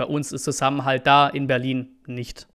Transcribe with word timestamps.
Bei 0.00 0.06
uns 0.06 0.32
ist 0.32 0.44
Zusammenhalt 0.44 1.06
da, 1.06 1.28
in 1.28 1.46
Berlin 1.46 1.98
nicht. 2.06 2.48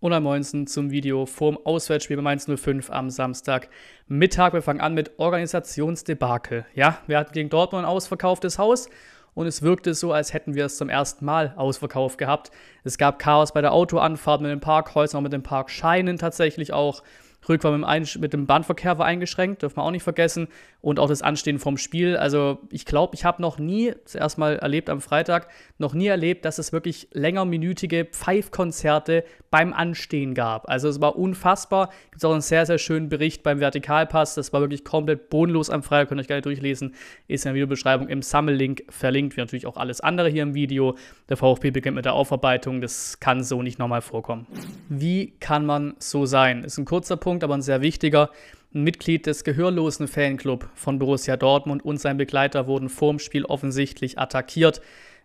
Und 0.00 0.14
am 0.14 0.22
19 0.22 0.66
zum 0.66 0.90
Video 0.90 1.26
vorm 1.26 1.58
Auswärtsspiel 1.62 2.16
bei 2.16 2.22
Mainz 2.22 2.46
05 2.46 2.88
am 2.90 3.10
Samstag 3.10 3.68
Mittag. 4.08 4.54
Wir 4.54 4.62
fangen 4.62 4.80
an 4.80 4.94
mit 4.94 5.18
Organisationsdebakel. 5.18 6.64
Ja, 6.74 6.96
wir 7.06 7.18
hatten 7.18 7.34
gegen 7.34 7.50
Dortmund 7.50 7.84
ein 7.84 7.90
ausverkauftes 7.90 8.58
Haus 8.58 8.88
und 9.34 9.46
es 9.46 9.60
wirkte 9.60 9.92
so, 9.92 10.14
als 10.14 10.32
hätten 10.32 10.54
wir 10.54 10.64
es 10.64 10.78
zum 10.78 10.88
ersten 10.88 11.26
Mal 11.26 11.52
ausverkauft 11.58 12.16
gehabt. 12.16 12.50
Es 12.82 12.96
gab 12.96 13.18
Chaos 13.18 13.52
bei 13.52 13.60
der 13.60 13.74
Autoanfahrt 13.74 14.40
mit 14.40 14.50
den 14.50 14.60
Parkhäusern, 14.60 15.18
auch 15.18 15.22
mit 15.22 15.34
den 15.34 15.42
Parkscheinen 15.42 16.16
tatsächlich 16.16 16.72
auch. 16.72 17.02
Rückfahrt 17.48 17.78
mit, 17.78 18.20
mit, 18.20 18.32
dem 18.32 18.46
Bahnverkehr 18.46 18.98
war 18.98 19.06
eingeschränkt, 19.06 19.62
dürfen 19.62 19.78
wir 19.78 19.82
auch 19.82 19.90
nicht 19.90 20.02
vergessen. 20.02 20.48
Und 20.82 20.98
auch 20.98 21.08
das 21.08 21.20
Anstehen 21.20 21.58
vom 21.58 21.76
Spiel. 21.76 22.16
Also 22.16 22.58
ich 22.70 22.86
glaube, 22.86 23.14
ich 23.14 23.24
habe 23.24 23.42
noch 23.42 23.58
nie, 23.58 23.92
zuerst 24.06 24.38
mal 24.38 24.56
erlebt 24.56 24.88
am 24.88 25.02
Freitag, 25.02 25.48
noch 25.76 25.92
nie 25.92 26.06
erlebt, 26.06 26.46
dass 26.46 26.58
es 26.58 26.72
wirklich 26.72 27.08
längerminütige 27.12 28.06
Pfeifkonzerte 28.06 29.24
beim 29.50 29.72
Anstehen 29.72 30.34
gab. 30.34 30.70
Also 30.70 30.88
es 30.88 31.00
war 31.00 31.16
unfassbar. 31.16 31.90
Gibt 32.10 32.24
auch 32.24 32.32
einen 32.32 32.40
sehr, 32.40 32.64
sehr 32.66 32.78
schönen 32.78 33.08
Bericht 33.08 33.42
beim 33.42 33.60
Vertikalpass. 33.60 34.34
Das 34.34 34.52
war 34.52 34.60
wirklich 34.60 34.84
komplett 34.84 35.28
bodenlos 35.28 35.70
am 35.70 35.82
Freitag. 35.82 36.08
Könnt 36.08 36.20
ihr 36.20 36.22
euch 36.22 36.28
gerne 36.28 36.42
durchlesen. 36.42 36.94
Ist 37.28 37.44
in 37.44 37.50
der 37.50 37.54
Videobeschreibung 37.54 38.08
im 38.08 38.22
Sammellink 38.22 38.84
verlinkt. 38.88 39.36
Wie 39.36 39.40
natürlich 39.40 39.66
auch 39.66 39.76
alles 39.76 40.00
andere 40.00 40.28
hier 40.28 40.44
im 40.44 40.54
Video. 40.54 40.96
Der 41.28 41.36
VfB 41.36 41.70
beginnt 41.72 41.96
mit 41.96 42.04
der 42.04 42.14
Aufarbeitung. 42.14 42.80
Das 42.80 43.20
kann 43.20 43.42
so 43.42 43.62
nicht 43.62 43.78
nochmal 43.78 44.02
vorkommen. 44.02 44.46
Wie 44.88 45.32
kann 45.40 45.66
man 45.66 45.94
so 45.98 46.26
sein? 46.26 46.64
Ist 46.64 46.78
ein 46.78 46.84
kurzer 46.84 47.16
Punkt, 47.16 47.29
aber 47.44 47.54
ein 47.54 47.62
sehr 47.62 47.80
wichtiger. 47.80 48.30
Ein 48.74 48.82
Mitglied 48.82 49.26
des 49.26 49.44
gehörlosen 49.44 50.08
Fanclub 50.08 50.68
von 50.74 50.98
Borussia 50.98 51.36
Dortmund 51.36 51.84
und 51.84 52.00
sein 52.00 52.16
Begleiter 52.16 52.66
wurden 52.66 52.88
vorm 52.88 53.18
Spiel 53.18 53.44
offensichtlich 53.44 54.18
attackiert. 54.18 54.80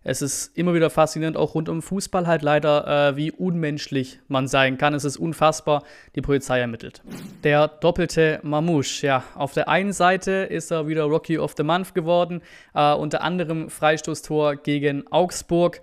Es 0.08 0.22
ist 0.22 0.56
immer 0.56 0.72
wieder 0.72 0.88
faszinierend, 0.88 1.36
auch 1.36 1.56
rund 1.56 1.68
um 1.68 1.82
Fußball 1.82 2.28
halt 2.28 2.42
leider, 2.42 3.10
äh, 3.10 3.16
wie 3.16 3.32
unmenschlich 3.32 4.20
man 4.28 4.46
sein 4.46 4.78
kann. 4.78 4.94
Es 4.94 5.04
ist 5.04 5.16
unfassbar, 5.16 5.82
die 6.14 6.20
Polizei 6.20 6.60
ermittelt. 6.60 7.02
Der 7.42 7.66
doppelte 7.66 8.38
Mamouche, 8.44 9.04
ja, 9.04 9.24
auf 9.34 9.52
der 9.52 9.68
einen 9.68 9.92
Seite 9.92 10.30
ist 10.30 10.70
er 10.70 10.86
wieder 10.86 11.04
Rocky 11.04 11.38
of 11.38 11.54
the 11.56 11.64
Month 11.64 11.92
geworden, 11.92 12.40
äh, 12.72 12.94
unter 12.94 13.22
anderem 13.22 13.68
Freistoßtor 13.68 14.54
gegen 14.54 15.08
Augsburg. 15.08 15.80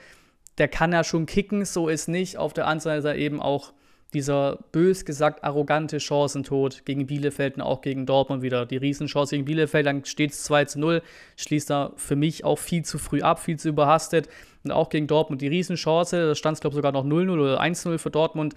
Der 0.58 0.70
kann 0.70 0.94
ja 0.94 1.04
schon 1.04 1.26
kicken, 1.26 1.66
so 1.66 1.90
ist 1.90 2.08
nicht. 2.08 2.38
Auf 2.38 2.54
der 2.54 2.68
anderen 2.68 3.02
Seite 3.02 3.20
eben 3.20 3.42
auch 3.42 3.74
dieser 4.14 4.60
bös 4.72 5.06
gesagt 5.06 5.44
arrogante 5.44 6.00
Chancentod 6.00 6.86
gegen 6.86 7.08
Bielefeld 7.08 7.56
und 7.56 7.62
auch 7.62 7.82
gegen 7.82 8.06
Dortmund 8.06 8.42
wieder. 8.42 8.66
Die 8.66 8.78
Riesenchance 8.78 9.36
gegen 9.36 9.46
Bielefeld, 9.46 9.86
dann 9.86 10.06
steht 10.06 10.32
es 10.32 10.44
2 10.44 10.66
zu 10.66 10.80
0, 10.80 11.02
schließt 11.38 11.72
er 11.72 11.94
für 11.96 12.16
mich 12.16 12.46
auch 12.46 12.58
viel 12.58 12.84
zu 12.84 12.98
früh 12.98 13.22
ab, 13.22 13.40
viel 13.40 13.58
zu 13.58 13.70
überhastet. 13.70 14.30
Und 14.64 14.72
auch 14.72 14.90
gegen 14.90 15.08
Dortmund 15.08 15.42
die 15.42 15.48
Riesenchance, 15.48 16.28
da 16.28 16.36
stand 16.36 16.56
es 16.56 16.62
glaube 16.62 16.74
ich 16.74 16.78
sogar 16.78 16.92
noch 16.92 17.06
0-0 17.06 17.32
oder 17.32 17.62
1-0 17.62 17.98
für 17.98 18.12
Dortmund. 18.12 18.56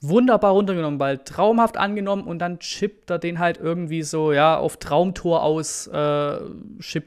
Wunderbar 0.00 0.52
runtergenommen, 0.52 0.98
Ball 0.98 1.18
traumhaft 1.18 1.76
angenommen 1.76 2.22
und 2.22 2.38
dann 2.38 2.60
chippt 2.60 3.10
er 3.10 3.18
den 3.18 3.40
halt 3.40 3.58
irgendwie 3.58 4.02
so, 4.02 4.32
ja, 4.32 4.56
auf 4.56 4.76
Traumtor 4.76 5.42
aus, 5.42 5.88
äh, 5.88 5.96
er 5.96 6.40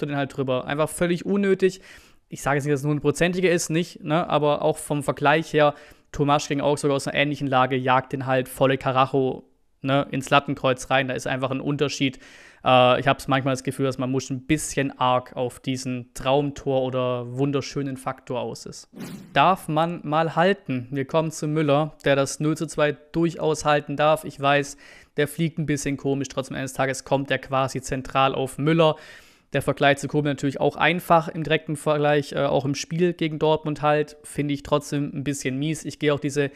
den 0.02 0.18
halt 0.18 0.36
drüber. 0.36 0.66
Einfach 0.66 0.90
völlig 0.90 1.26
unnötig. 1.26 1.80
Ich 2.28 2.42
sage 2.42 2.58
jetzt 2.58 2.66
nicht, 2.66 2.74
dass 2.74 2.82
es 2.82 2.86
nur 2.86 2.96
ein 2.96 3.02
Prozentige 3.02 3.50
ist, 3.50 3.70
nicht, 3.70 4.04
ne, 4.04 4.30
aber 4.30 4.62
auch 4.62 4.78
vom 4.78 5.04
Vergleich 5.04 5.54
her 5.54 5.74
Tomasch 6.12 6.48
gegen 6.48 6.62
Augsburg 6.62 6.92
aus 6.92 7.08
einer 7.08 7.18
ähnlichen 7.18 7.48
Lage 7.48 7.76
jagt 7.76 8.14
den 8.14 8.26
halt 8.26 8.50
volle 8.50 8.78
Karacho 8.78 9.52
ne, 9.82 10.08
ins 10.12 10.30
Lattenkreuz 10.30 10.90
rein. 10.90 11.08
Da 11.08 11.14
ist 11.14 11.28
einfach 11.28 11.52
ein 11.52 11.62
Unterschied. 11.62 12.20
Äh, 12.64 13.00
ich 13.00 13.08
habe 13.08 13.24
manchmal 13.28 13.54
das 13.54 13.64
Gefühl, 13.64 13.86
dass 13.86 13.98
man 13.98 14.12
muss 14.12 14.30
ein 14.30 14.46
bisschen 14.46 14.98
arg 14.98 15.36
auf 15.36 15.60
diesen 15.60 16.14
Traumtor 16.14 16.84
oder 16.84 17.38
wunderschönen 17.38 17.98
Faktor 17.98 18.42
aus 18.42 18.66
ist. 18.66 18.90
Darf 19.34 19.68
man 19.68 20.02
mal 20.04 20.36
halten? 20.36 20.88
Wir 20.92 21.06
kommen 21.06 21.32
zu 21.32 21.48
Müller, 21.48 21.96
der 22.06 22.16
das 22.16 22.40
0 22.40 22.58
zu 22.58 22.68
2 22.68 22.94
durchaus 23.12 23.66
halten 23.66 23.96
darf. 23.96 24.24
Ich 24.24 24.40
weiß, 24.40 24.78
der 25.18 25.28
fliegt 25.28 25.60
ein 25.60 25.66
bisschen 25.66 25.98
komisch. 25.98 26.28
Trotzdem 26.30 26.58
eines 26.58 26.74
Tages 26.74 27.04
kommt 27.04 27.32
er 27.32 27.40
quasi 27.40 27.82
zentral 27.82 28.36
auf 28.36 28.58
Müller. 28.58 28.96
Der 29.54 29.62
Vergleich 29.62 29.98
zu 29.98 30.08
Koblenz 30.08 30.38
natürlich 30.38 30.60
auch 30.60 30.78
einfach 30.78 31.28
im 31.28 31.44
direkten 31.44 31.76
Vergleich, 31.76 32.32
äh, 32.32 32.46
auch 32.46 32.66
im 32.66 32.76
Spiel 32.76 33.14
gegen 33.14 33.38
Dortmund 33.38 33.82
halt, 33.82 34.18
finde 34.24 34.54
ich 34.54 34.64
trotzdem 34.64 35.12
ein 35.14 35.24
bisschen 35.24 35.58
mies. 35.58 35.84
Ich 35.84 36.00
gehe 36.00 36.14
auch 36.14 36.20
diese 36.20 36.52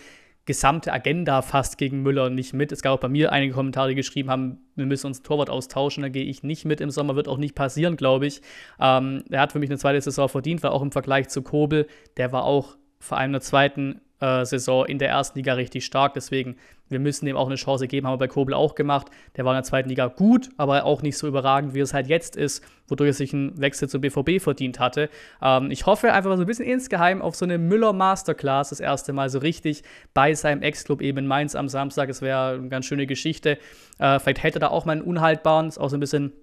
gesamte 0.45 0.93
Agenda 0.93 1.41
fast 1.41 1.77
gegen 1.77 2.03
Müller 2.03 2.29
nicht 2.29 2.53
mit. 2.53 2.71
Es 2.71 2.81
gab 2.81 2.93
auch 2.93 2.99
bei 2.99 3.09
mir 3.09 3.31
einige 3.31 3.53
Kommentare, 3.53 3.89
die 3.89 3.95
geschrieben 3.95 4.29
haben, 4.29 4.59
wir 4.75 4.85
müssen 4.85 5.07
uns 5.07 5.23
Torwart 5.23 5.49
austauschen. 5.49 6.03
Da 6.03 6.09
gehe 6.09 6.23
ich 6.23 6.43
nicht 6.43 6.65
mit 6.65 6.81
im 6.81 6.91
Sommer, 6.91 7.15
wird 7.15 7.27
auch 7.27 7.39
nicht 7.39 7.55
passieren, 7.55 7.97
glaube 7.97 8.27
ich. 8.27 8.41
Ähm, 8.79 9.23
er 9.29 9.41
hat 9.41 9.51
für 9.51 9.59
mich 9.59 9.69
eine 9.69 9.79
zweite 9.79 9.99
Saison 9.99 10.29
verdient, 10.29 10.61
weil 10.63 10.71
auch 10.71 10.83
im 10.83 10.91
Vergleich 10.91 11.29
zu 11.29 11.41
Kobel, 11.41 11.87
der 12.17 12.31
war 12.31 12.43
auch 12.43 12.77
vor 12.99 13.17
allem 13.17 13.29
in 13.29 13.33
der 13.33 13.41
zweiten 13.41 14.01
äh, 14.19 14.45
Saison 14.45 14.85
in 14.85 14.97
der 14.97 15.09
ersten 15.09 15.37
Liga 15.37 15.53
richtig 15.53 15.85
stark. 15.85 16.13
Deswegen, 16.13 16.55
wir 16.89 16.99
müssen 16.99 17.27
ihm 17.27 17.35
auch 17.35 17.47
eine 17.47 17.55
Chance 17.55 17.87
geben. 17.87 18.07
Haben 18.07 18.13
wir 18.13 18.19
bei 18.19 18.27
Kobel 18.27 18.53
auch 18.53 18.75
gemacht. 18.75 19.07
Der 19.35 19.45
war 19.45 19.53
in 19.53 19.57
der 19.57 19.63
zweiten 19.63 19.89
Liga 19.89 20.07
gut, 20.07 20.49
aber 20.57 20.85
auch 20.85 21.01
nicht 21.01 21.17
so 21.17 21.27
überragend, 21.27 21.73
wie 21.73 21.79
es 21.79 21.93
halt 21.93 22.07
jetzt 22.07 22.35
ist, 22.35 22.63
wodurch 22.87 23.09
er 23.09 23.13
sich 23.13 23.33
einen 23.33 23.59
Wechsel 23.59 23.89
zum 23.89 24.01
BVB 24.01 24.41
verdient 24.41 24.79
hatte. 24.79 25.09
Ähm, 25.41 25.71
ich 25.71 25.85
hoffe 25.85 26.13
einfach 26.13 26.29
mal 26.29 26.37
so 26.37 26.43
ein 26.43 26.47
bisschen 26.47 26.65
insgeheim 26.65 27.21
auf 27.21 27.35
so 27.35 27.45
eine 27.45 27.57
Müller 27.57 27.93
Masterclass 27.93 28.69
das 28.69 28.79
erste 28.79 29.13
Mal 29.13 29.29
so 29.29 29.39
richtig 29.39 29.83
bei 30.13 30.33
seinem 30.33 30.61
Ex-Club 30.61 31.01
eben 31.01 31.19
in 31.19 31.27
Mainz 31.27 31.55
am 31.55 31.69
Samstag. 31.69 32.09
Es 32.09 32.21
wäre 32.21 32.55
eine 32.55 32.69
ganz 32.69 32.85
schöne 32.85 33.07
Geschichte. 33.07 33.57
Äh, 33.99 34.19
vielleicht 34.19 34.43
hätte 34.43 34.57
er 34.57 34.61
da 34.61 34.67
auch 34.69 34.85
mal 34.85 34.93
einen 34.93 35.01
unhaltbaren, 35.01 35.67
ist 35.67 35.77
auch 35.77 35.89
so 35.89 35.97
ein 35.97 36.01
bisschen 36.01 36.33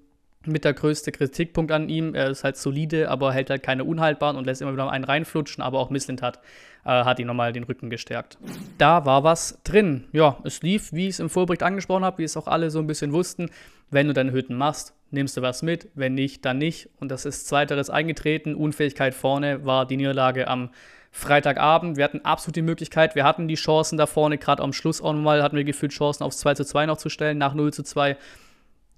mit 0.47 0.65
der 0.65 0.75
größte 0.75 1.13
Kritikpunkt 1.13 1.73
an 1.73 1.89
ihm. 1.89 2.15
Er 2.15 2.31
ist 2.31 2.45
halt 2.45 2.57
solide, 2.57 3.11
aber 3.11 3.33
hält 3.33 3.51
halt 3.51 3.63
keine 3.63 3.85
unhaltbaren 3.85 4.37
und 4.37 4.45
lässt 4.45 4.63
immer 4.63 4.73
wieder 4.73 4.91
einen 4.91 5.05
reinflutschen. 5.05 5.63
Aber 5.63 5.79
auch 5.79 5.91
Missland 5.91 6.23
hat 6.23 6.41
äh, 6.85 7.05
hat 7.05 7.19
ihm 7.19 7.27
nochmal 7.27 7.53
den 7.53 7.65
Rücken 7.65 7.91
gestärkt. 7.91 8.39
Da 8.79 9.05
war 9.05 9.25
was 9.25 9.61
drin. 9.65 10.05
Ja, 10.13 10.39
es 10.45 10.63
lief, 10.63 10.93
wie 10.93 11.05
ich 11.09 11.15
es 11.15 11.21
im 11.21 11.31
Vorbericht 11.31 11.63
angesprochen 11.63 12.05
habe, 12.05 12.19
wie 12.19 12.25
es 12.25 12.37
auch 12.37 12.47
alle 12.47 12.71
so 12.71 12.79
ein 12.79 12.87
bisschen 12.87 13.13
wussten. 13.13 13.51
Wenn 13.91 14.09
du 14.09 14.15
deine 14.15 14.33
Hütten 14.33 14.57
machst, 14.57 14.95
nimmst 15.11 15.37
du 15.37 15.43
was 15.43 15.63
mit. 15.63 15.89
Wenn 15.95 16.15
nicht, 16.15 16.45
dann 16.45 16.59
nicht. 16.59 16.89
Und 16.99 17.11
das 17.11 17.25
ist 17.25 17.47
zweiteres 17.47 17.91
eingetreten. 17.91 18.55
Unfähigkeit 18.55 19.15
vorne 19.15 19.65
war 19.65 19.87
die 19.87 19.97
Niederlage 19.97 20.49
am 20.49 20.71
Freitagabend. 21.13 21.99
Wir 21.99 22.05
hatten 22.05 22.25
absolut 22.25 22.57
die 22.57 22.63
Möglichkeit, 22.63 23.15
wir 23.15 23.25
hatten 23.25 23.47
die 23.47 23.55
Chancen 23.55 23.99
da 23.99 24.07
vorne, 24.07 24.39
gerade 24.39 24.63
am 24.63 24.73
Schluss 24.73 25.03
auch 25.03 25.13
nochmal 25.13 25.43
hatten 25.43 25.59
wir 25.59 25.65
gefühlt 25.65 25.93
Chancen 25.93 26.25
aufs 26.25 26.39
2 26.39 26.55
zu 26.55 26.65
2 26.65 26.87
noch 26.87 26.97
zu 26.97 27.11
stellen, 27.11 27.37
nach 27.37 27.53
0 27.53 27.71
zu 27.75 27.83
2. 27.83 28.17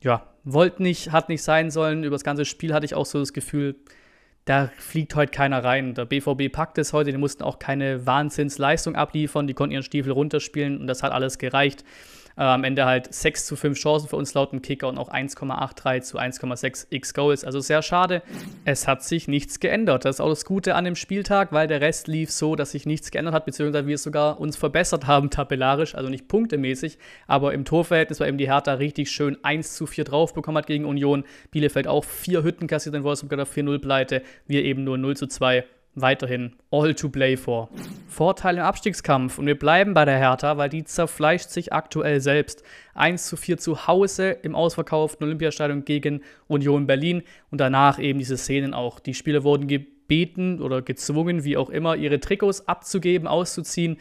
Ja, 0.04 0.22
wollte 0.44 0.82
nicht, 0.82 1.12
hat 1.12 1.30
nicht 1.30 1.42
sein 1.42 1.70
sollen. 1.70 2.04
Über 2.04 2.14
das 2.14 2.24
ganze 2.24 2.44
Spiel 2.44 2.74
hatte 2.74 2.84
ich 2.84 2.94
auch 2.94 3.06
so 3.06 3.18
das 3.18 3.32
Gefühl, 3.32 3.74
da 4.44 4.70
fliegt 4.76 5.14
heute 5.16 5.32
keiner 5.32 5.64
rein. 5.64 5.94
Der 5.94 6.04
BVB 6.04 6.52
packt 6.52 6.76
es 6.76 6.92
heute, 6.92 7.10
die 7.10 7.16
mussten 7.16 7.42
auch 7.42 7.58
keine 7.58 8.06
Wahnsinnsleistung 8.06 8.96
abliefern, 8.96 9.46
die 9.46 9.54
konnten 9.54 9.72
ihren 9.72 9.82
Stiefel 9.82 10.12
runterspielen 10.12 10.78
und 10.78 10.86
das 10.86 11.02
hat 11.02 11.12
alles 11.12 11.38
gereicht. 11.38 11.84
Äh, 12.36 12.42
am 12.42 12.64
Ende 12.64 12.84
halt 12.84 13.12
6 13.14 13.46
zu 13.46 13.56
5 13.56 13.78
Chancen 13.78 14.08
für 14.08 14.16
uns 14.16 14.34
laut 14.34 14.52
dem 14.52 14.60
Kicker 14.60 14.88
und 14.88 14.98
auch 14.98 15.10
1,83 15.10 16.00
zu 16.02 16.18
1,6 16.18 16.86
x 16.90 17.14
Goals. 17.14 17.44
Also 17.44 17.60
sehr 17.60 17.82
schade. 17.82 18.22
Es 18.64 18.88
hat 18.88 19.04
sich 19.04 19.28
nichts 19.28 19.60
geändert. 19.60 20.04
Das 20.04 20.16
ist 20.16 20.20
auch 20.20 20.28
das 20.28 20.44
Gute 20.44 20.74
an 20.74 20.84
dem 20.84 20.96
Spieltag, 20.96 21.52
weil 21.52 21.68
der 21.68 21.80
Rest 21.80 22.08
lief 22.08 22.30
so, 22.30 22.56
dass 22.56 22.72
sich 22.72 22.86
nichts 22.86 23.10
geändert 23.10 23.34
hat, 23.34 23.44
beziehungsweise 23.44 23.86
wir 23.86 23.98
sogar 23.98 24.40
uns 24.40 24.56
verbessert 24.56 25.06
haben 25.06 25.30
tabellarisch, 25.30 25.94
also 25.94 26.08
nicht 26.08 26.28
punktemäßig, 26.28 26.98
aber 27.26 27.54
im 27.54 27.64
Torverhältnis 27.64 28.20
war 28.20 28.26
eben 28.26 28.38
die 28.38 28.48
Hertha 28.48 28.74
richtig 28.74 29.10
schön 29.10 29.38
1 29.42 29.76
zu 29.76 29.86
4 29.86 30.04
drauf 30.04 30.34
bekommen 30.34 30.58
hat 30.58 30.66
gegen 30.66 30.84
Union. 30.84 31.24
Bielefeld 31.50 31.86
auch 31.86 32.04
vier 32.04 32.42
Hütten 32.42 32.66
kassiert 32.66 32.94
in 32.94 33.04
Wolfsburg 33.04 33.30
der 33.30 33.46
4-0 33.46 33.78
Pleite. 33.78 34.22
Wir 34.46 34.64
eben 34.64 34.84
nur 34.84 34.98
0 34.98 35.16
zu 35.16 35.26
2 35.26 35.64
weiterhin 35.94 36.54
all 36.70 36.94
to 36.94 37.08
play 37.08 37.36
for. 37.36 37.68
Vorteil 38.08 38.56
im 38.56 38.62
Abstiegskampf 38.62 39.38
und 39.38 39.46
wir 39.46 39.58
bleiben 39.58 39.94
bei 39.94 40.04
der 40.04 40.18
Hertha, 40.18 40.56
weil 40.56 40.68
die 40.68 40.84
zerfleischt 40.84 41.50
sich 41.50 41.72
aktuell 41.72 42.20
selbst. 42.20 42.62
1 42.94 43.26
zu 43.26 43.36
4 43.36 43.58
zu 43.58 43.86
Hause 43.86 44.30
im 44.30 44.54
ausverkauften 44.54 45.26
Olympiastadion 45.26 45.84
gegen 45.84 46.20
Union 46.46 46.86
Berlin 46.86 47.22
und 47.50 47.60
danach 47.60 47.98
eben 47.98 48.18
diese 48.18 48.36
Szenen 48.36 48.74
auch. 48.74 49.00
Die 49.00 49.14
Spieler 49.14 49.42
wurden 49.42 49.66
gebeten 49.66 50.60
oder 50.60 50.82
gezwungen, 50.82 51.44
wie 51.44 51.56
auch 51.56 51.70
immer, 51.70 51.96
ihre 51.96 52.20
Trikots 52.20 52.68
abzugeben, 52.68 53.26
auszuziehen. 53.26 53.98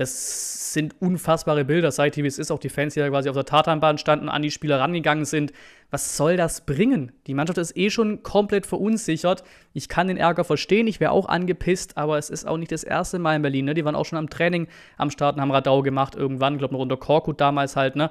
Das 0.00 0.72
sind 0.72 0.94
unfassbare 0.98 1.66
Bilder, 1.66 1.90
seit 1.90 2.16
wie 2.16 2.24
es 2.24 2.38
ist. 2.38 2.50
Auch 2.50 2.58
die 2.58 2.70
Fans, 2.70 2.94
die 2.94 3.00
da 3.00 3.10
quasi 3.10 3.28
auf 3.28 3.34
der 3.34 3.44
Tatanbahn 3.44 3.98
standen, 3.98 4.30
an 4.30 4.40
die 4.40 4.50
Spieler 4.50 4.80
rangegangen 4.80 5.26
sind. 5.26 5.52
Was 5.90 6.16
soll 6.16 6.38
das 6.38 6.64
bringen? 6.64 7.12
Die 7.26 7.34
Mannschaft 7.34 7.58
ist 7.58 7.76
eh 7.76 7.90
schon 7.90 8.22
komplett 8.22 8.64
verunsichert. 8.64 9.44
Ich 9.74 9.90
kann 9.90 10.08
den 10.08 10.16
Ärger 10.16 10.44
verstehen, 10.44 10.86
ich 10.86 11.00
wäre 11.00 11.10
auch 11.10 11.28
angepisst, 11.28 11.98
aber 11.98 12.16
es 12.16 12.30
ist 12.30 12.48
auch 12.48 12.56
nicht 12.56 12.72
das 12.72 12.82
erste 12.82 13.18
Mal 13.18 13.36
in 13.36 13.42
Berlin. 13.42 13.66
Ne? 13.66 13.74
Die 13.74 13.84
waren 13.84 13.94
auch 13.94 14.06
schon 14.06 14.16
am 14.16 14.30
Training 14.30 14.68
am 14.96 15.10
Start 15.10 15.36
und 15.36 15.42
haben 15.42 15.50
Radau 15.50 15.82
gemacht 15.82 16.14
irgendwann, 16.14 16.54
ich 16.54 16.60
glaube 16.60 16.72
noch 16.72 16.80
unter 16.80 16.96
Korkut 16.96 17.38
damals 17.38 17.76
halt. 17.76 17.94
Ne? 17.94 18.10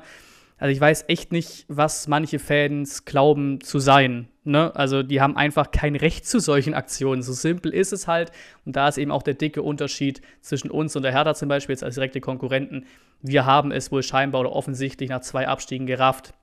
Also 0.60 0.72
ich 0.72 0.80
weiß 0.80 1.06
echt 1.08 1.32
nicht, 1.32 1.66
was 1.70 2.08
manche 2.08 2.38
Fans 2.38 3.04
glauben 3.06 3.62
zu 3.62 3.80
sein. 3.80 4.28
Ne? 4.50 4.75
Also 4.75 5.04
die 5.04 5.22
haben 5.22 5.38
einfach 5.38 5.72
kein 5.72 5.96
Recht 5.96 6.28
zu 6.28 6.40
solchen 6.40 6.74
Aktionen. 6.74 7.22
So 7.22 7.34
simpel 7.34 7.72
ist 7.72 7.94
es 7.94 8.07
halt. 8.07 8.31
Und 8.66 8.75
da 8.75 8.88
ist 8.88 8.98
eben 8.98 9.12
auch 9.12 9.22
der 9.22 9.36
dicke 9.36 9.62
Unterschied 9.62 10.22
zwischen 10.42 10.72
uns 10.72 10.96
und 10.96 11.04
der 11.04 11.12
Hertha 11.12 11.36
zum 11.36 11.50
Beispiel 11.50 11.74
jetzt 11.74 11.84
als 11.84 11.96
direkte 11.96 12.19
Konkurrenten. 12.19 12.86
Wir 13.22 13.46
haben 13.46 13.72
es 13.72 13.92
wohl 13.92 14.01
scheinbar 14.01 14.42
oder 14.42 14.51
offensichtlich 14.51 15.10
nach 15.10 15.22
zwei 15.22 15.48
Abstiegen 15.48 15.86
gerafft. 15.86 16.34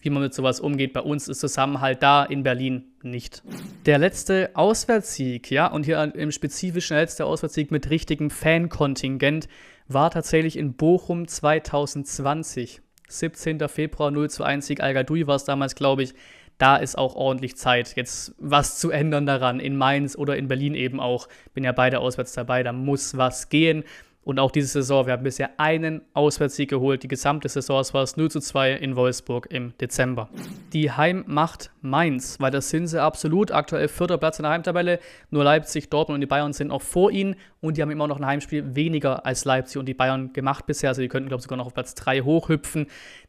wie 0.00 0.10
man 0.10 0.22
mit 0.22 0.34
sowas 0.34 0.60
umgeht. 0.60 0.92
Bei 0.92 1.00
uns 1.00 1.26
ist 1.26 1.40
Zusammenhalt 1.40 2.02
da, 2.02 2.24
in 2.24 2.42
Berlin 2.42 2.84
nicht. 3.02 3.42
Der 3.86 3.98
letzte 3.98 4.50
Auswärtssieg, 4.54 5.50
ja, 5.50 5.66
und 5.66 5.84
hier 5.84 6.14
im 6.14 6.30
spezifischen 6.30 6.96
letzte 6.96 7.24
Auswärtssieg 7.24 7.70
mit 7.70 7.90
richtigem 7.90 8.30
Fankontingent 8.30 9.48
war 9.88 10.10
tatsächlich 10.10 10.58
in 10.58 10.74
Bochum 10.74 11.26
2020. 11.26 12.82
17. 13.08 13.68
Februar 13.68 14.10
0 14.10 14.30
zu 14.30 14.44
1 14.44 14.66
Sieg 14.66 14.80
al 14.80 14.94
war 14.94 15.36
es 15.36 15.44
damals, 15.44 15.74
glaube 15.74 16.02
ich. 16.02 16.14
Da 16.58 16.76
ist 16.76 16.96
auch 16.96 17.14
ordentlich 17.14 17.56
Zeit, 17.56 17.96
jetzt 17.96 18.34
was 18.38 18.78
zu 18.78 18.90
ändern 18.90 19.26
daran. 19.26 19.60
In 19.60 19.76
Mainz 19.76 20.16
oder 20.16 20.36
in 20.36 20.48
Berlin 20.48 20.74
eben 20.74 21.00
auch. 21.00 21.28
Bin 21.54 21.64
ja 21.64 21.72
beide 21.72 22.00
auswärts 22.00 22.32
dabei, 22.32 22.62
da 22.62 22.72
muss 22.72 23.16
was 23.16 23.48
gehen. 23.48 23.84
Und 24.26 24.40
auch 24.40 24.50
diese 24.50 24.66
Saison, 24.66 25.06
wir 25.06 25.12
haben 25.12 25.22
bisher 25.22 25.60
einen 25.60 26.02
Auswärtssieg 26.12 26.68
geholt. 26.68 27.04
Die 27.04 27.08
gesamte 27.08 27.48
Saison 27.48 27.84
war 27.92 28.02
es 28.02 28.16
0 28.16 28.28
zu 28.28 28.40
2 28.40 28.72
in 28.72 28.96
Wolfsburg 28.96 29.46
im 29.50 29.78
Dezember. 29.78 30.28
Die 30.72 30.90
Heimmacht 30.90 31.70
Mainz, 31.88 32.36
weil 32.40 32.50
das 32.50 32.70
sind 32.70 32.86
sie 32.86 33.00
absolut. 33.00 33.52
Aktuell 33.52 33.88
vierter 33.88 34.18
Platz 34.18 34.38
in 34.38 34.44
der 34.44 34.52
Heimtabelle. 34.52 34.98
Nur 35.30 35.44
Leipzig, 35.44 35.90
Dortmund 35.90 36.16
und 36.16 36.20
die 36.20 36.26
Bayern 36.26 36.52
sind 36.52 36.70
auch 36.70 36.82
vor 36.82 37.10
ihnen. 37.10 37.36
Und 37.60 37.76
die 37.76 37.82
haben 37.82 37.90
immer 37.90 38.06
noch 38.06 38.18
ein 38.18 38.26
Heimspiel 38.26 38.76
weniger 38.76 39.26
als 39.26 39.44
Leipzig 39.44 39.78
und 39.78 39.86
die 39.86 39.94
Bayern 39.94 40.32
gemacht 40.32 40.66
bisher. 40.66 40.90
Also 40.90 41.02
die 41.02 41.08
könnten, 41.08 41.28
glaube 41.28 41.40
ich, 41.40 41.44
sogar 41.44 41.56
noch 41.56 41.66
auf 41.66 41.74
Platz 41.74 41.94
3 41.94 42.20
hochhüpfen. 42.20 42.86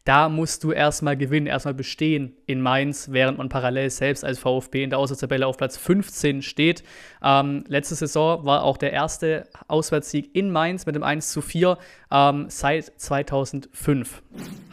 Da 0.08 0.30
musst 0.30 0.64
du 0.64 0.72
erstmal 0.72 1.18
gewinnen, 1.18 1.48
erstmal 1.48 1.74
bestehen 1.74 2.38
in 2.46 2.62
Mainz, 2.62 3.10
während 3.12 3.40
man 3.40 3.50
parallel 3.50 3.90
selbst 3.90 4.24
als 4.24 4.40
VfB 4.40 4.84
in 4.84 4.90
der 4.90 5.00
Auswärtstabelle 5.00 5.46
auf 5.46 5.58
Platz 5.58 5.76
15 5.76 6.42
steht. 6.44 6.84
Ähm, 7.22 7.66
letzte 7.68 7.96
Saison 7.96 8.46
war 8.46 8.64
auch 8.64 8.78
der 8.78 8.94
erste 8.94 9.50
Auswärtssieg 9.68 10.34
in 10.34 10.50
Mainz 10.50 10.86
mit 10.86 10.96
dem 10.96 11.04
1 11.04 11.32
zu 11.32 11.42
4 11.42 11.78
ähm, 12.10 12.46
seit 12.48 12.86
2005. 12.86 14.24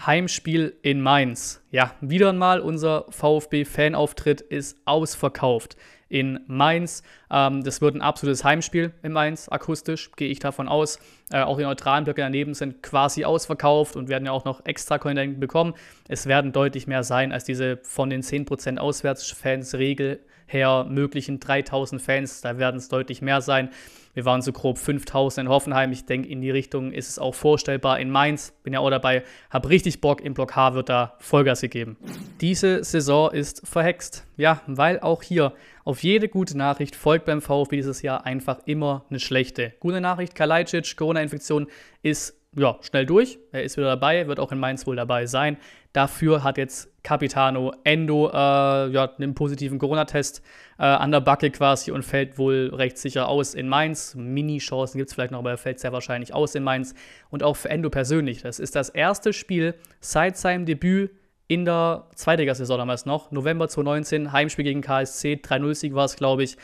Heimspiel 0.07 0.77
in 0.83 1.01
Mainz. 1.01 1.64
Ja, 1.75 1.93
wieder 2.01 2.29
einmal 2.29 2.61
unser 2.61 3.07
VfB-Fanauftritt 3.11 4.41
ist 4.41 4.79
ausverkauft 4.85 5.77
in 6.09 6.39
Mainz. 6.47 7.03
Ähm, 7.33 7.65
das 7.65 7.81
wird 7.81 7.97
ein 7.97 8.01
absolutes 8.01 8.45
Heimspiel 8.45 8.93
in 9.03 9.11
Mainz, 9.11 9.49
akustisch, 9.49 10.13
gehe 10.13 10.29
ich 10.29 10.39
davon 10.39 10.69
aus. 10.69 11.01
Äh, 11.33 11.43
auch 11.43 11.59
die 11.59 11.65
neutralen 11.65 12.05
Blöcke 12.05 12.21
daneben 12.21 12.55
sind 12.55 12.85
quasi 12.85 13.25
ausverkauft 13.25 13.97
und 13.97 14.09
werden 14.09 14.25
ja 14.25 14.31
auch 14.31 14.45
noch 14.45 14.65
extra 14.65 14.99
Kontingente 14.99 15.41
bekommen. 15.41 15.75
Es 16.07 16.27
werden 16.27 16.53
deutlich 16.53 16.87
mehr 16.87 17.03
sein 17.03 17.33
als 17.33 17.43
diese 17.43 17.79
von 17.83 18.09
den 18.09 18.23
10% 18.23 18.79
Auswärtsfans-Regel 18.79 20.21
her 20.47 20.87
möglichen 20.89 21.41
3000 21.41 22.01
Fans. 22.01 22.41
Da 22.41 22.57
werden 22.57 22.77
es 22.77 22.89
deutlich 22.89 23.21
mehr 23.21 23.41
sein. 23.41 23.71
Wir 24.15 24.25
waren 24.25 24.43
so 24.43 24.53
grob 24.53 24.79
5000 24.79 25.47
in 25.47 25.51
Hoffenheim. 25.51 25.93
Ich 25.93 26.07
denke, 26.07 26.29
in 26.29 26.41
die 26.41 26.51
Richtung 26.51 26.93
ist 26.93 27.09
es 27.09 27.19
auch 27.19 27.35
vorstellbar 27.35 27.99
in 27.99 28.11
Mainz. 28.11 28.53
Bin 28.63 28.73
ja 28.73 28.81
auch 28.81 28.91
dabei, 28.91 29.25
habe 29.51 29.69
richtig 29.69 30.01
Bock. 30.01 30.21
Im 30.21 30.35
Block 30.35 30.57
H 30.57 30.75
wird 30.75 30.89
da 30.89 31.15
Vollgas 31.19 31.61
gegeben. 31.61 31.97
Diese 32.41 32.85
Saison 32.85 33.31
ist 33.33 33.67
verhext. 33.67 34.27
Ja, 34.37 34.61
weil 34.67 35.01
auch 35.01 35.23
hier 35.23 35.53
auf 35.85 36.03
jede 36.03 36.29
gute 36.29 36.57
Nachricht 36.57 36.97
folgt 36.97 37.27
beim 37.27 37.43
VfB 37.43 37.77
dieses 37.77 38.03
Jahr 38.03 38.25
einfach 38.25 38.61
immer 38.65 39.05
eine 39.11 39.21
schlechte. 39.21 39.75
Gute 39.81 40.01
Nachricht: 40.01 40.35
Kalajdzic, 40.35 40.97
Corona-Infektion 40.97 41.67
ist 42.03 42.44
ja, 42.57 42.79
schnell 42.83 43.07
durch. 43.07 43.39
Er 43.53 43.65
ist 43.65 43.77
wieder 43.77 43.89
dabei, 43.89 44.27
wird 44.29 44.39
auch 44.39 44.53
in 44.53 44.59
Mainz 44.59 44.87
wohl 44.87 44.97
dabei 44.97 45.27
sein. 45.27 45.57
Dafür 45.93 46.43
hat 46.43 46.59
jetzt 46.59 46.91
Capitano 47.03 47.73
Endo 47.85 48.29
äh, 48.29 48.33
ja, 48.33 49.11
einen 49.19 49.35
positiven 49.35 49.79
Corona-Test 49.79 50.43
äh, 50.79 50.83
an 50.85 51.11
der 51.11 51.21
Backe 51.21 51.51
quasi 51.51 51.91
und 51.91 52.05
fällt 52.05 52.39
wohl 52.39 52.71
recht 52.73 52.99
sicher 52.99 53.29
aus 53.29 53.55
in 53.55 53.69
Mainz. 53.69 54.15
Mini-Chancen 54.15 54.99
gibt 54.99 55.11
es 55.11 55.15
vielleicht 55.15 55.33
noch, 55.33 55.41
aber 55.41 55.51
er 55.51 55.59
fällt 55.59 55.81
sehr 55.81 55.93
wahrscheinlich 55.93 56.35
aus 56.35 56.55
in 56.55 56.63
Mainz. 56.63 56.95
Und 57.31 57.43
auch 57.43 57.57
für 57.57 57.71
Endo 57.71 57.91
persönlich. 57.91 58.43
Das 58.43 58.59
ist 58.59 58.75
das 58.77 58.89
erste 58.89 59.33
Spiel 59.33 59.75
seit 60.01 60.37
seinem 60.37 60.67
Debüt 60.67 61.11
in 61.47 61.65
der 61.65 62.09
Zweitligasaison 62.15 62.79
damals 62.79 63.05
noch. 63.07 63.31
November 63.31 63.69
2019, 63.69 64.33
Heimspiel 64.33 64.65
gegen 64.65 64.81
KSC, 64.81 65.41
3-0-Sieg 65.43 65.95
war 65.95 66.07
es, 66.07 66.17
glaube 66.17 66.43
ich. 66.43 66.57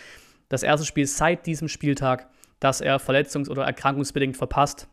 Das 0.48 0.62
erste 0.62 0.86
Spiel 0.86 1.06
seit 1.06 1.46
diesem 1.46 1.68
Spieltag, 1.68 2.28
das 2.58 2.80
er 2.80 2.98
verletzungs- 2.98 3.48
oder 3.48 3.64
erkrankungsbedingt 3.64 4.36
verpasst. 4.36 4.88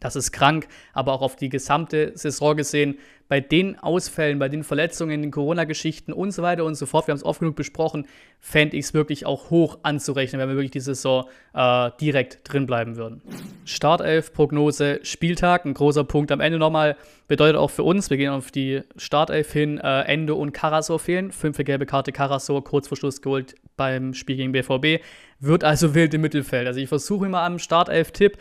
Das 0.00 0.16
ist 0.16 0.32
krank, 0.32 0.68
aber 0.92 1.12
auch 1.12 1.22
auf 1.22 1.36
die 1.36 1.48
gesamte 1.48 2.12
Saison 2.14 2.56
gesehen, 2.56 2.98
bei 3.28 3.40
den 3.40 3.78
Ausfällen, 3.78 4.38
bei 4.38 4.48
den 4.48 4.62
Verletzungen, 4.62 5.22
den 5.22 5.30
Corona-Geschichten 5.30 6.12
und 6.12 6.30
so 6.30 6.42
weiter 6.42 6.64
und 6.64 6.76
so 6.76 6.86
fort, 6.86 7.06
wir 7.06 7.12
haben 7.12 7.18
es 7.18 7.24
oft 7.24 7.40
genug 7.40 7.56
besprochen, 7.56 8.06
fände 8.40 8.76
ich 8.76 8.86
es 8.86 8.94
wirklich 8.94 9.26
auch 9.26 9.50
hoch 9.50 9.78
anzurechnen, 9.82 10.40
wenn 10.40 10.48
wir 10.48 10.54
wirklich 10.54 10.70
die 10.70 10.80
Saison 10.80 11.24
äh, 11.52 11.90
direkt 12.00 12.40
drin 12.44 12.66
bleiben 12.66 12.96
würden. 12.96 13.22
Startelf-Prognose, 13.64 15.00
Spieltag, 15.02 15.64
ein 15.64 15.74
großer 15.74 16.04
Punkt 16.04 16.30
am 16.30 16.40
Ende 16.40 16.58
nochmal, 16.58 16.96
bedeutet 17.26 17.56
auch 17.56 17.70
für 17.70 17.82
uns, 17.82 18.10
wir 18.10 18.16
gehen 18.16 18.30
auf 18.30 18.52
die 18.52 18.82
Startelf 18.96 19.52
hin, 19.52 19.78
äh, 19.78 20.02
Ende 20.02 20.36
und 20.36 20.52
Karasor 20.52 21.00
fehlen, 21.00 21.32
fünfte 21.32 21.64
gelbe 21.64 21.86
Karte 21.86 22.12
Karasor, 22.12 22.62
kurz 22.62 22.86
vor 22.86 22.96
Schluss 22.96 23.22
geholt 23.22 23.56
beim 23.76 24.14
Spiel 24.14 24.36
gegen 24.36 24.52
BVB, 24.52 25.02
wird 25.40 25.64
also 25.64 25.94
wild 25.94 26.14
im 26.14 26.20
Mittelfeld. 26.20 26.68
Also 26.68 26.78
ich 26.78 26.88
versuche 26.88 27.26
immer 27.26 27.42
am 27.42 27.58
Startelf-Tipp, 27.58 28.38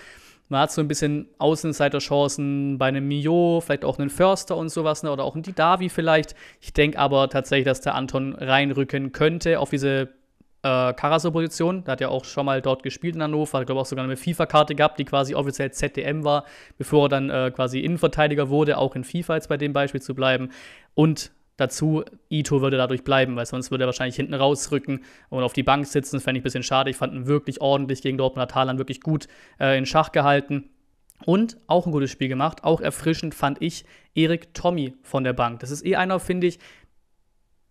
man 0.50 0.62
hat 0.62 0.72
so 0.72 0.82
ein 0.82 0.88
bisschen 0.88 1.28
Außenseiterchancen 1.40 2.78
bei 2.78 2.88
einem 2.88 3.08
Mio, 3.08 3.62
vielleicht 3.62 3.84
auch 3.84 3.98
einen 3.98 4.10
Förster 4.10 4.56
und 4.56 4.70
sowas, 4.70 5.04
ne? 5.04 5.12
oder 5.12 5.24
auch 5.24 5.34
einen 5.34 5.44
Didavi 5.44 5.90
vielleicht. 5.90 6.36
Ich 6.62 6.74
denke 6.74 7.00
aber 7.00 7.30
tatsächlich, 7.30 7.66
dass 7.66 7.82
der 7.82 7.96
Anton 7.96 8.34
reinrücken 8.34 9.12
könnte 9.12 9.60
auf 9.60 9.72
diese 9.72 10.10
äh, 10.62 10.94
Karasor-Position. 10.94 11.84
Der 11.84 11.94
hat 11.94 12.02
ja 12.02 12.10
auch 12.10 12.26
schon 12.26 12.46
mal 12.46 12.62
dort 12.62 12.84
gespielt 12.84 13.16
in 13.16 13.24
Hannover, 13.24 13.60
hat 13.60 13.66
glaube 13.66 13.82
auch 13.82 13.86
sogar 13.86 14.04
eine 14.06 14.18
FIFA-Karte 14.18 14.76
gehabt, 14.76 15.00
die 15.00 15.06
quasi 15.06 15.34
offiziell 15.34 15.72
ZDM 15.72 16.24
war, 16.24 16.46
bevor 16.78 17.06
er 17.06 17.10
dann 17.10 17.30
äh, 17.30 17.52
quasi 17.52 17.80
Innenverteidiger 17.80 18.50
wurde, 18.50 18.78
auch 18.78 18.96
in 18.96 19.04
FIFA 19.04 19.36
jetzt 19.36 19.50
bei 19.50 19.58
dem 19.58 19.74
Beispiel 19.74 20.02
zu 20.02 20.14
bleiben. 20.14 20.50
Und 20.94 21.32
Dazu, 21.58 22.04
Ito 22.30 22.62
würde 22.62 22.78
dadurch 22.78 23.04
bleiben, 23.04 23.36
weil 23.36 23.46
sonst 23.46 23.72
würde 23.72 23.86
er 23.86 23.88
wahrscheinlich 23.88 24.18
hinten 24.18 24.34
rausrücken 24.34 25.04
und 25.30 25.44
auf 25.44 25.54
die 25.54 25.64
Bank 25.64 25.88
sitzen. 25.88 26.18
Das 26.18 26.24
fände 26.24 26.40
ich 26.40 26.42
ein 26.42 26.44
bisschen 26.44 26.64
schade. 26.64 26.90
Ich 26.90 26.98
fand 26.98 27.14
ihn 27.14 27.28
wirklich 27.28 27.62
ordentlich 27.62 28.02
gegen 28.02 28.18
Dortmund, 28.18 28.54
hat 28.54 28.78
wirklich 28.78 29.02
gut 29.02 29.28
äh, 29.60 29.78
in 29.78 29.86
Schach 29.86 30.12
gehalten. 30.12 30.70
Und 31.26 31.58
auch 31.68 31.86
ein 31.86 31.94
gutes 31.94 32.12
Spiel 32.12 32.28
gemacht. 32.28 32.64
Auch 32.66 32.82
erfrischend 32.82 33.34
fand 33.34 33.62
ich 33.62 33.86
Erik 34.16 34.54
Tommy 34.54 34.96
von 35.02 35.24
der 35.24 35.32
Bank. 35.32 35.62
Das 35.62 35.72
ist 35.72 35.86
eh 35.86 35.96
einer, 35.96 36.20
finde 36.20 36.48
ich, 36.48 36.60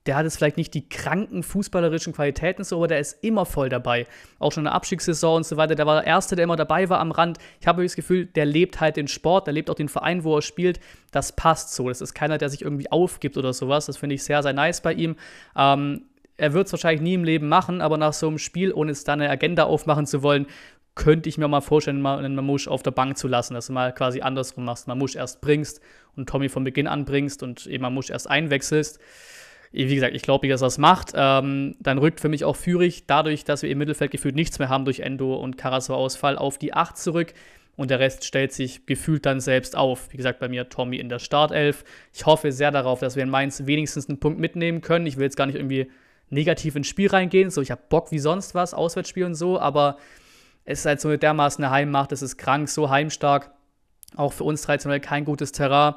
der 0.06 0.16
hat 0.16 0.24
jetzt 0.24 0.36
vielleicht 0.36 0.58
nicht 0.58 0.74
die 0.74 0.86
kranken 0.88 1.42
fußballerischen 1.42 2.12
Qualitäten 2.12 2.62
so, 2.62 2.76
aber 2.76 2.88
der 2.88 3.00
ist 3.00 3.24
immer 3.24 3.46
voll 3.46 3.70
dabei. 3.70 4.06
Auch 4.38 4.52
schon 4.52 4.62
in 4.62 4.66
der 4.66 4.74
Abstiegssaison 4.74 5.38
und 5.38 5.46
so 5.46 5.56
weiter. 5.56 5.74
Der 5.74 5.86
war 5.86 6.02
der 6.02 6.06
Erste, 6.06 6.36
der 6.36 6.44
immer 6.44 6.56
dabei 6.56 6.90
war 6.90 7.00
am 7.00 7.10
Rand. 7.10 7.38
Ich 7.60 7.66
habe 7.66 7.82
das 7.82 7.96
Gefühl, 7.96 8.26
der 8.26 8.44
lebt 8.44 8.80
halt 8.80 8.96
den 8.96 9.08
Sport, 9.08 9.46
der 9.46 9.54
lebt 9.54 9.70
auch 9.70 9.74
den 9.74 9.88
Verein, 9.88 10.22
wo 10.22 10.36
er 10.36 10.42
spielt. 10.42 10.78
Das 11.10 11.32
passt 11.32 11.74
so. 11.74 11.88
Das 11.88 12.02
ist 12.02 12.12
keiner, 12.12 12.36
der 12.36 12.50
sich 12.50 12.62
irgendwie 12.62 12.92
aufgibt 12.92 13.38
oder 13.38 13.54
sowas. 13.54 13.86
Das 13.86 13.96
finde 13.96 14.14
ich 14.14 14.24
sehr, 14.24 14.42
sehr 14.42 14.52
nice 14.52 14.82
bei 14.82 14.92
ihm. 14.92 15.16
Ähm, 15.56 16.02
er 16.36 16.52
wird 16.52 16.66
es 16.66 16.72
wahrscheinlich 16.72 17.00
nie 17.00 17.14
im 17.14 17.24
Leben 17.24 17.48
machen, 17.48 17.80
aber 17.80 17.96
nach 17.96 18.12
so 18.12 18.26
einem 18.26 18.38
Spiel, 18.38 18.72
ohne 18.72 18.92
es 18.92 19.04
da 19.04 19.14
eine 19.14 19.30
Agenda 19.30 19.64
aufmachen 19.64 20.04
zu 20.04 20.22
wollen, 20.22 20.46
könnte 20.96 21.28
ich 21.28 21.38
mir 21.38 21.48
mal 21.48 21.60
vorstellen, 21.60 22.02
mal 22.02 22.18
einen 22.18 22.34
Mamusch 22.34 22.68
auf 22.68 22.82
der 22.82 22.90
Bank 22.90 23.16
zu 23.16 23.26
lassen, 23.26 23.54
dass 23.54 23.68
du 23.68 23.72
mal 23.72 23.92
quasi 23.94 24.20
andersrum 24.20 24.64
machst. 24.64 24.86
Mamusch 24.86 25.16
erst 25.16 25.40
bringst 25.40 25.80
und 26.14 26.28
Tommy 26.28 26.48
von 26.50 26.62
Beginn 26.62 26.88
an 26.88 27.06
bringst 27.06 27.42
und 27.42 27.66
eben 27.66 27.82
Mamusch 27.82 28.10
erst 28.10 28.28
einwechselst 28.28 29.00
wie 29.74 29.94
gesagt, 29.94 30.14
ich 30.14 30.22
glaube 30.22 30.46
nicht, 30.46 30.54
dass 30.54 30.62
er 30.62 30.66
das 30.66 30.78
macht. 30.78 31.12
Ähm, 31.16 31.74
dann 31.80 31.98
rückt 31.98 32.20
für 32.20 32.28
mich 32.28 32.44
auch 32.44 32.54
Führig, 32.54 33.06
dadurch, 33.06 33.44
dass 33.44 33.62
wir 33.62 33.70
im 33.70 33.78
Mittelfeld 33.78 34.12
gefühlt 34.12 34.36
nichts 34.36 34.58
mehr 34.60 34.68
haben 34.68 34.84
durch 34.84 35.00
Endo 35.00 35.34
und 35.34 35.58
Karasor-Ausfall, 35.58 36.38
auf 36.38 36.58
die 36.58 36.74
8 36.74 36.96
zurück. 36.96 37.34
Und 37.76 37.90
der 37.90 37.98
Rest 37.98 38.24
stellt 38.24 38.52
sich 38.52 38.86
gefühlt 38.86 39.26
dann 39.26 39.40
selbst 39.40 39.76
auf. 39.76 40.12
Wie 40.12 40.16
gesagt, 40.16 40.38
bei 40.38 40.48
mir 40.48 40.68
Tommy 40.68 40.98
in 40.98 41.08
der 41.08 41.18
Startelf. 41.18 41.84
Ich 42.12 42.24
hoffe 42.24 42.52
sehr 42.52 42.70
darauf, 42.70 43.00
dass 43.00 43.16
wir 43.16 43.24
in 43.24 43.30
Mainz 43.30 43.66
wenigstens 43.66 44.08
einen 44.08 44.20
Punkt 44.20 44.38
mitnehmen 44.38 44.80
können. 44.80 45.06
Ich 45.06 45.16
will 45.16 45.24
jetzt 45.24 45.36
gar 45.36 45.46
nicht 45.46 45.56
irgendwie 45.56 45.90
negativ 46.30 46.76
ins 46.76 46.86
Spiel 46.86 47.08
reingehen. 47.08 47.50
So, 47.50 47.60
ich 47.60 47.72
habe 47.72 47.82
Bock 47.88 48.12
wie 48.12 48.20
sonst 48.20 48.54
was, 48.54 48.74
Auswärtsspiel 48.74 49.24
und 49.24 49.34
so, 49.34 49.58
aber 49.58 49.98
es 50.64 50.80
ist 50.80 50.86
halt 50.86 51.00
so 51.00 51.16
dermaßen 51.16 51.64
eine 51.64 51.72
Heimmacht, 51.72 52.12
es 52.12 52.22
ist 52.22 52.36
krank, 52.36 52.68
so 52.68 52.90
heimstark. 52.90 53.50
Auch 54.14 54.32
für 54.32 54.44
uns 54.44 54.62
traditionell 54.62 55.00
kein 55.00 55.24
gutes 55.24 55.50
Terrain 55.50 55.96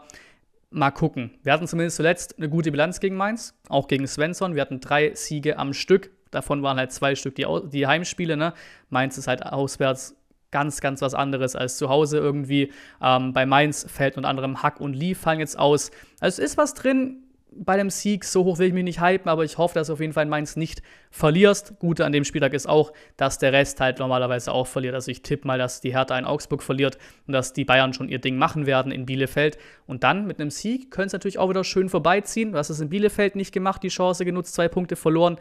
mal 0.70 0.92
gucken. 0.92 1.32
Wir 1.44 1.54
hatten 1.54 1.68
zumindest 1.68 1.98
zuletzt 1.98 2.38
eine 2.38 2.50
gute 2.50 2.72
Bilanz 2.72 3.00
gegen 3.00 3.16
Mainz, 3.16 3.58
auch 3.70 3.88
gegen 3.88 4.08
Svensson. 4.08 4.56
Wir 4.56 4.62
hatten 4.62 4.80
drei 4.80 5.14
Siege 5.16 5.58
am 5.58 5.74
Stück. 5.74 6.12
Davon 6.32 6.62
waren 6.64 6.78
halt 6.78 6.92
zwei 6.92 7.16
Stück 7.16 7.36
die, 7.36 7.46
die 7.72 7.88
Heimspiele. 7.88 8.38
Ne? 8.38 8.54
Mainz 8.90 9.18
ist 9.18 9.28
halt 9.28 9.46
auswärts 9.46 10.16
ganz, 10.52 10.82
ganz 10.82 11.02
was 11.02 11.14
anderes 11.14 11.56
als 11.56 11.78
zu 11.78 11.90
Hause 11.90 12.18
irgendwie. 12.18 12.72
Ähm, 13.02 13.34
bei 13.34 13.46
Mainz 13.46 13.86
fällt 13.90 14.18
unter 14.18 14.30
anderem 14.30 14.64
Hack 14.64 14.80
und 14.80 14.94
Lee 14.94 15.14
fallen 15.14 15.40
jetzt 15.40 15.58
aus. 15.58 15.92
Also 16.20 16.42
es 16.42 16.52
ist 16.52 16.58
was 16.58 16.74
drin 16.74 17.24
bei 17.52 17.78
dem 17.78 17.90
Sieg, 17.90 18.24
so 18.24 18.44
hoch 18.44 18.60
will 18.60 18.68
ich 18.68 18.74
mich 18.74 18.84
nicht 18.84 19.02
hypen, 19.02 19.30
aber 19.30 19.44
ich 19.44 19.58
hoffe, 19.58 19.76
dass 19.76 19.88
du 19.88 19.94
auf 19.94 20.00
jeden 20.00 20.14
Fall 20.14 20.24
in 20.24 20.30
Mainz 20.30 20.56
nicht 20.56 20.82
verlierst. 21.10 21.80
Gute 21.80 22.06
an 22.06 22.12
dem 22.12 22.24
Spieltag 22.24 22.54
ist 22.54 22.68
auch, 22.68 22.94
dass 23.16 23.40
der 23.40 23.54
Rest 23.54 23.80
halt 23.80 24.00
normalerweise 24.00 24.52
auch 24.52 24.68
verliert. 24.68 24.94
Also 24.94 25.12
ich 25.12 25.22
tippe 25.22 25.48
mal, 25.48 25.58
dass 25.58 25.82
die 25.82 25.94
Hertha 25.94 26.18
in 26.18 26.26
Augsburg 26.26 26.62
verliert 26.62 26.98
und 27.26 27.34
dass 27.34 27.54
die 27.54 27.66
Bayern 27.66 27.94
schon 27.94 28.10
ihr 28.10 28.20
Ding 28.20 28.38
machen 28.38 28.66
werden 28.66 28.92
in 28.92 29.06
Bielefeld. 29.06 29.58
Und 29.86 30.04
dann 30.04 30.28
mit 30.28 30.40
einem 30.40 30.52
Sieg 30.52 30.92
können 30.92 31.08
es 31.08 31.14
natürlich 31.14 31.40
auch 31.40 31.50
wieder 31.50 31.64
schön 31.64 31.90
vorbeiziehen. 31.90 32.52
Du 32.52 32.58
hast 32.58 32.70
es 32.70 32.80
in 32.80 32.90
Bielefeld 32.90 33.36
nicht 33.36 33.52
gemacht, 33.52 33.82
die 33.84 33.90
Chance 33.90 34.26
genutzt, 34.26 34.54
zwei 34.54 34.68
Punkte 34.68 34.96
verloren. 34.96 35.38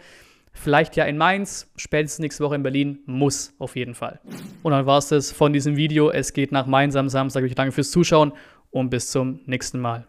Vielleicht 0.52 0.96
ja 0.96 1.04
in 1.04 1.18
Mainz, 1.18 1.70
spätestens 1.76 2.20
nächste 2.20 2.42
Woche 2.42 2.54
in 2.54 2.62
Berlin, 2.62 3.00
muss 3.04 3.52
auf 3.58 3.76
jeden 3.76 3.94
Fall. 3.94 4.20
Und 4.62 4.72
dann 4.72 4.86
war 4.86 4.98
es 4.98 5.08
das 5.08 5.30
von 5.30 5.52
diesem 5.52 5.76
Video. 5.76 6.10
Es 6.10 6.32
geht 6.32 6.50
nach 6.50 6.66
Mainz 6.66 6.96
am 6.96 7.10
Samstag. 7.10 7.44
Ich 7.44 7.54
danke 7.54 7.72
fürs 7.72 7.90
Zuschauen 7.90 8.32
und 8.70 8.88
bis 8.88 9.10
zum 9.10 9.40
nächsten 9.44 9.80
Mal. 9.80 10.06